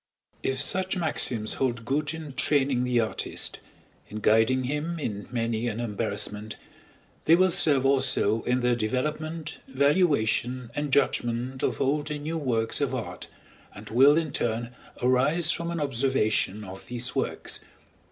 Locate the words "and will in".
13.75-14.31